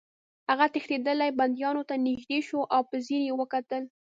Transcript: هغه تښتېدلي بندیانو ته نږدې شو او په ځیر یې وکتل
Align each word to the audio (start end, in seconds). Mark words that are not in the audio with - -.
هغه 0.49 0.65
تښتېدلي 0.73 1.29
بندیانو 1.39 1.81
ته 1.89 1.95
نږدې 2.07 2.39
شو 2.47 2.59
او 2.75 2.81
په 2.89 2.95
ځیر 3.05 3.21
یې 3.27 3.33
وکتل 3.39 3.83